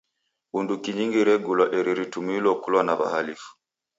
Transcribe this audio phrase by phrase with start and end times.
[0.51, 3.49] Bunduki nyingi regulwa eri ritumilo kulwa na w'ahalifu.